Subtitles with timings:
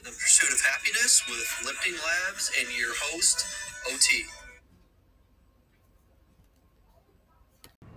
[0.00, 3.44] the pursuit of happiness with Lifting Labs and your host,
[3.92, 4.24] OT.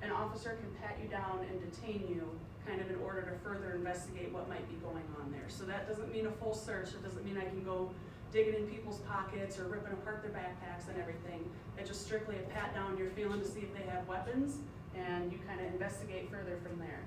[0.01, 2.29] An officer can pat you down and detain you
[2.67, 5.47] kind of in order to further investigate what might be going on there.
[5.47, 7.89] So that doesn't mean a full search, it doesn't mean I can go
[8.33, 11.49] digging in people's pockets or ripping apart their backpacks and everything.
[11.77, 14.57] It's just strictly a pat down, you're feeling to see if they have weapons,
[14.95, 16.99] and you kind of investigate further from there.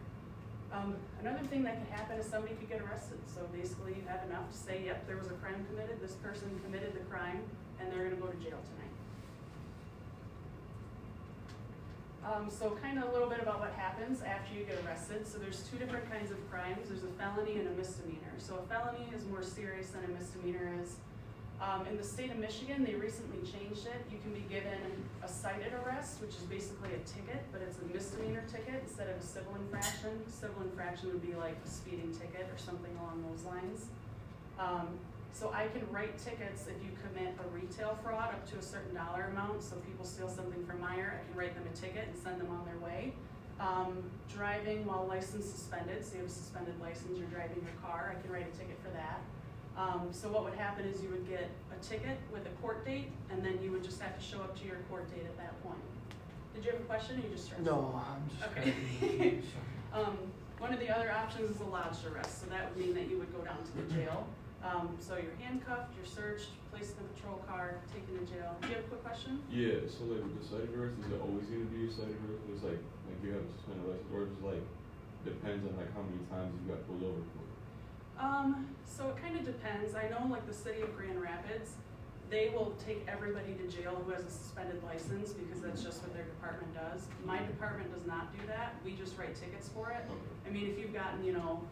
[0.79, 3.19] Um, another thing that could happen is somebody could get arrested.
[3.27, 6.49] So basically, you have enough to say, yep, there was a crime committed, this person
[6.63, 7.43] committed the crime,
[7.81, 8.95] and they're gonna go to jail tonight.
[12.23, 15.27] Um, so kind of a little bit about what happens after you get arrested.
[15.27, 16.89] So there's two different kinds of crimes.
[16.89, 18.39] There's a felony and a misdemeanor.
[18.39, 20.97] So a felony is more serious than a misdemeanor is.
[21.61, 24.07] Um, in the state of Michigan, they recently changed it.
[24.13, 24.79] You can be given
[25.25, 29.17] a cited arrest, which is basically a ticket, but it's a misdemeanor ticket instead of
[29.17, 30.23] a civil infraction.
[30.31, 33.87] Civil infraction would be like a speeding ticket or something along those lines.
[34.59, 34.99] Um,
[35.33, 38.95] so I can write tickets if you commit a retail fraud up to a certain
[38.95, 39.63] dollar amount.
[39.63, 42.41] So if people steal something from Meijer, I can write them a ticket and send
[42.41, 43.15] them on their way.
[43.59, 48.15] Um, driving while license suspended, so you have a suspended license, you're driving your car,
[48.17, 49.21] I can write a ticket for that.
[49.79, 53.13] Um, so what would happen is you would get a ticket with a court date,
[53.31, 55.55] and then you would just have to show up to your court date at that
[55.63, 55.79] point.
[56.53, 57.65] Did you have a question, or you just stretching?
[57.65, 58.43] No, I'm just.
[58.51, 59.39] Okay.
[59.89, 60.19] Um,
[60.61, 63.17] one of the other options is a lodged arrest, so that would mean that you
[63.17, 64.29] would go down to the jail.
[64.61, 68.53] Um, so you're handcuffed, you're searched, placed in a patrol car, taken to jail.
[68.61, 69.41] Do you have a quick question?
[69.49, 72.45] Yeah, so like with the cited arrest, is it always gonna be a cited arrest?
[72.53, 74.65] It's like, like you have a suspended license, or it's like,
[75.25, 77.49] depends on like how many times you got pulled over for?
[78.19, 79.95] Um, so it kind of depends.
[79.95, 81.73] I know like the city of Grand Rapids,
[82.31, 86.13] they will take everybody to jail who has a suspended license because that's just what
[86.15, 87.07] their department does.
[87.25, 88.75] My department does not do that.
[88.85, 90.05] We just write tickets for it.
[90.47, 91.63] I mean, if you've gotten, you know,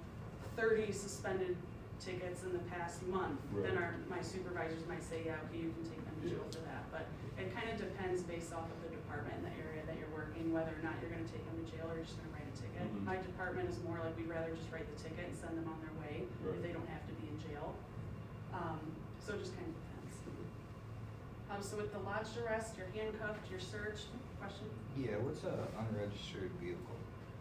[0.56, 1.56] thirty suspended
[2.00, 5.84] tickets in the past month, then our, my supervisors might say, yeah, okay, you can
[5.88, 6.84] take them to jail for that.
[6.92, 7.04] But
[7.40, 10.52] it kind of depends based off of the department and the area that you're working,
[10.52, 12.54] whether or not you're gonna take them to jail or you're just gonna write a
[12.56, 12.86] ticket.
[12.88, 13.04] Mhm.
[13.04, 15.78] My department is more like, we'd rather just write the ticket and send them on
[15.80, 16.62] their way if Right.
[16.62, 17.74] they don't have to be in jail.
[18.52, 18.80] Um,
[19.20, 20.14] so it just kind of depends.
[21.50, 24.08] Um, so with the lodged arrest, you're handcuffed, you're searched,
[24.40, 24.66] question?
[24.96, 26.96] Yeah, what's a unregistered vehicle?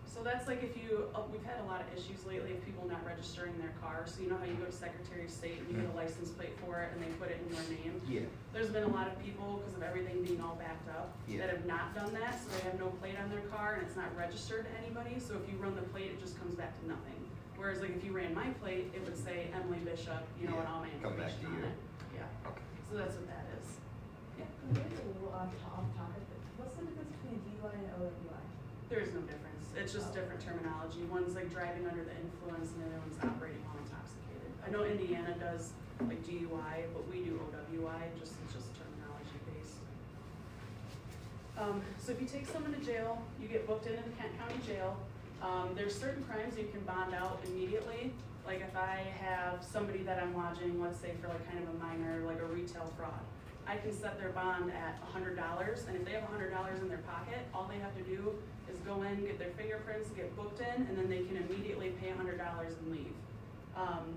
[0.08, 2.88] So that's like if you, uh, we've had a lot of issues lately of people
[2.88, 4.08] not registering their car.
[4.08, 6.32] So you know how you go to Secretary of State and you get a license
[6.32, 7.94] plate for it and they put it in your name?
[8.08, 11.44] Yeah, There's been a lot of people, because of everything being all backed up, Yeah.
[11.44, 13.96] that have not done that, so they have no plate on their car and it's
[14.00, 16.88] not registered to anybody, so if you run the plate, it just comes back to
[16.88, 17.20] nothing.
[17.60, 20.68] Whereas like if you ran my plate, it would say Emily Bishop, you know, and
[20.72, 21.64] all my Yeah, come back to on you.
[21.68, 21.76] it.
[22.16, 22.64] Yeah, okay.
[22.88, 23.68] so that's what that is.
[24.40, 27.88] Yeah, Maybe a little off, off topic, but what's the difference between a DUI and
[28.00, 28.44] OWI?
[28.90, 32.84] There is no difference, it's just different terminology, one's like driving under the influence and
[32.84, 34.50] the other one's operating while intoxicated.
[34.66, 39.80] I know Indiana does like DUI, but we do OWI, just, it's just terminology based.
[41.58, 44.60] Um, so if you take someone to jail, you get booked into the Kent County
[44.68, 44.98] Jail.
[45.42, 48.12] Um, there's certain crimes you can bond out immediately.
[48.46, 51.78] Like if I have somebody that I'm lodging, let's say for like kind of a
[51.84, 53.24] minor, like a retail fraud.
[53.68, 56.90] I can set their bond at hundred dollars, and if they have hundred dollars in
[56.90, 58.34] their pocket, all they have to do
[58.72, 62.10] is go in, get their fingerprints, get booked in, and then they can immediately pay
[62.12, 63.14] hundred dollars and leave.
[63.76, 64.14] Um,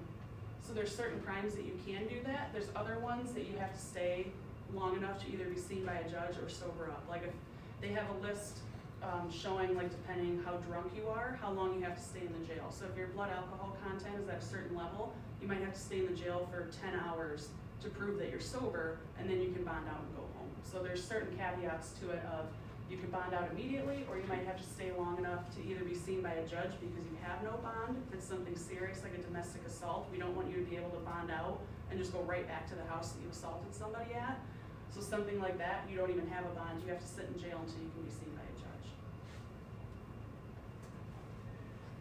[0.66, 2.50] so there's certain crimes that you can do that.
[2.52, 4.26] There's other ones that you have to stay
[4.74, 7.02] long enough to either be seen by a judge or sober up.
[7.08, 7.32] Like if
[7.80, 8.58] they have a list
[9.02, 12.32] um, showing, like depending how drunk you are, how long you have to stay in
[12.38, 12.66] the jail.
[12.70, 15.80] So if your blood alcohol content is at a certain level, you might have to
[15.80, 17.48] stay in the jail for ten hours
[17.82, 20.50] to prove that you're sober, and then you can bond out and go home.
[20.62, 22.46] So there's certain caveats to it of
[22.90, 25.84] you can bond out immediately, or you might have to stay long enough to either
[25.84, 28.00] be seen by a judge because you have no bond.
[28.08, 30.90] If it's something serious like a domestic assault, we don't want you to be able
[30.90, 34.14] to bond out and just go right back to the house that you assaulted somebody
[34.14, 34.40] at.
[34.88, 37.38] So something like that, you don't even have a bond, you have to sit in
[37.38, 38.57] jail until you can be seen by a judge.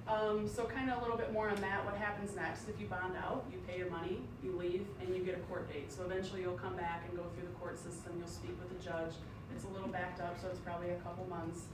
[0.07, 2.87] Um, so kind of a little bit more on that, what happens next, if you
[2.87, 5.91] bond out, you pay your money, you leave, and you get a court date.
[5.91, 8.81] So eventually you'll come back and go through the court system, you'll speak with the
[8.81, 9.11] judge,
[9.53, 11.67] it's a little backed up, so it's probably a couple months.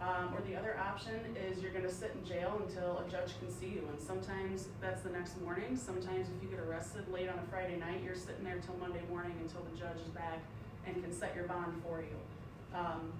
[0.00, 3.50] Um, or the other option is you're gonna sit in jail until a judge can
[3.50, 7.38] see you, and sometimes that's the next morning, sometimes if you get arrested late on
[7.38, 10.40] a Friday night, you're sitting there till Monday morning until the judge is back
[10.86, 12.16] and can set your bond for you.
[12.76, 13.12] Um,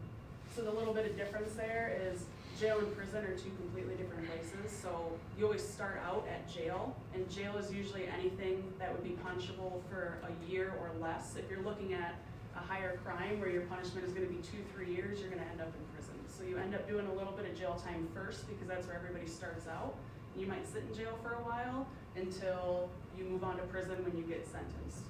[0.55, 2.25] so the little bit of difference there is
[2.59, 6.95] jail and prison are two completely different places, so you always start out at jail,
[7.15, 11.37] and jail is usually anything that would be punishable for a year or less.
[11.37, 12.17] If you're looking at
[12.57, 15.61] a higher crime where your punishment is gonna be two, three years, you're gonna end
[15.61, 16.15] up in prison.
[16.27, 18.97] So you end up doing a little bit of jail time first, because that's where
[18.97, 19.95] everybody starts out,
[20.37, 21.87] You might sit in jail for a while
[22.17, 22.89] until
[23.19, 25.05] you move on to prison when you get sentenced.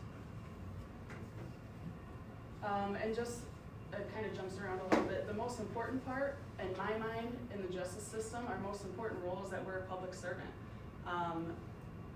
[2.65, 3.41] Um, and just,
[3.93, 7.37] it kind of jumps around a little bit, the most important part, in my mind,
[7.55, 10.51] in the justice system, our most important role is that we're a public servant.
[11.07, 11.53] Um,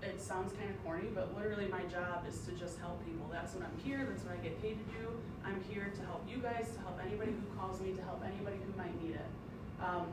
[0.01, 3.27] it sounds kind of corny, but literally my job is to just help people.
[3.31, 5.09] That's what I'm here, that's what I get paid to do.
[5.43, 8.57] I'm here to help you guys, to help anybody who calls me, to help anybody
[8.63, 9.29] who might need it.
[9.83, 10.07] Um,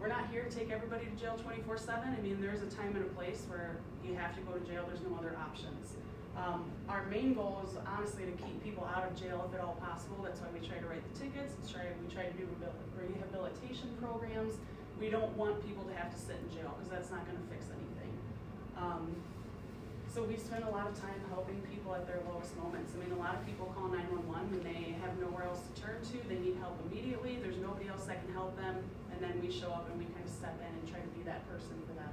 [0.00, 2.14] we're not here to take everybody to jail twenty-four seven.
[2.16, 3.76] I mean, there's a time and a place where
[4.06, 5.98] you have to go to jail, there's no other options.
[6.36, 9.76] Um, our main goal is honestly to keep people out of jail if at all
[9.80, 10.22] possible.
[10.22, 12.46] That's why we try to write the tickets, try, we try to do
[12.94, 14.54] rehabilitation programs.
[15.00, 17.66] We don't want people to have to sit in jail, because that's not gonna fix
[17.70, 18.12] anything.
[18.76, 19.14] Um,
[20.06, 22.94] so we spend a lot of time helping people at their lowest moments.
[22.94, 26.02] I mean, a lot of people call nine-one-one when they have nowhere else to turn
[26.02, 28.82] to, they need help immediately, there's nobody else that can help them,
[29.12, 31.22] and then we show up and we kind of step in and try to be
[31.26, 32.10] that person for them.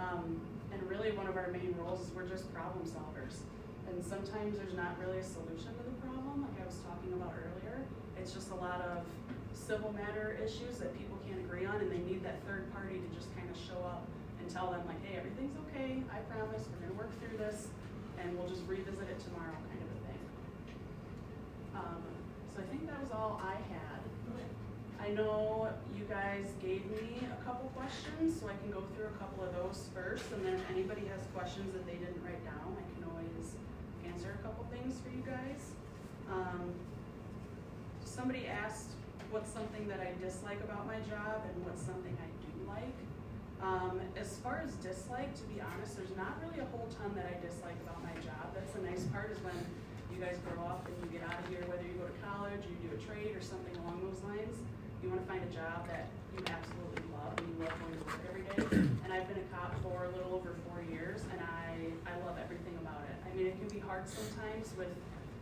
[0.00, 0.40] Um,
[0.72, 3.44] and really, one of our main roles is we're just problem solvers.
[3.88, 7.36] And sometimes there's not really a solution to the problem, like I was talking about
[7.36, 7.84] earlier.
[8.16, 9.04] It's just a lot of
[9.52, 13.08] civil matter issues that people can't agree on, and they need that third party to
[13.12, 14.06] just kind of show up
[14.40, 17.68] and tell them like, hey, everything's okay, I promise, we're gonna work through this,
[18.22, 20.22] and we'll just revisit it tomorrow, kind of a thing.
[21.76, 22.02] Um,
[22.54, 24.00] so I think that was all I had.
[25.00, 29.16] I know you guys gave me a couple questions, so I can go through a
[29.16, 32.76] couple of those first, and then if anybody has questions that they didn't write down,
[32.76, 33.56] I can always
[34.04, 35.72] answer a couple things for you guys.
[36.28, 36.76] Um,
[38.04, 38.92] somebody asked
[39.32, 42.98] what's something that I dislike about my job and what's something I do like.
[43.64, 47.24] Um, as far as dislike, to be honest, there's not really a whole ton that
[47.24, 48.52] I dislike about my job.
[48.52, 49.56] That's the nice part is when
[50.12, 52.60] you guys grow up and you get out of here, whether you go to college
[52.60, 54.60] or you do a trade or something along those lines,
[55.02, 58.20] you wanna find a job that you absolutely love and you love going to work
[58.28, 58.88] every day.
[59.04, 62.38] And I've been a cop for a little over four years and I, I love
[62.38, 63.16] everything about it.
[63.26, 64.92] I mean, it can be hard sometimes with,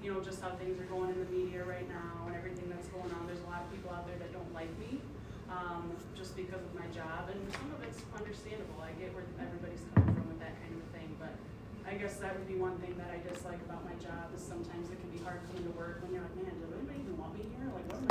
[0.00, 2.88] you know, just how things are going in the media right now and everything that's
[2.88, 3.28] going on.
[3.28, 5.04] There's a lot of people out there that don't like me,
[5.52, 8.80] um, just because of my job, and some of it's understandable.
[8.80, 11.36] I get where everybody's coming from with that kind of thing, but
[11.84, 14.88] I guess that would be one thing that I dislike about my job is sometimes
[14.88, 17.36] it can be hard coming to work when you're like, man, does anybody even want
[17.36, 17.68] me here?
[17.68, 18.06] Like, what am I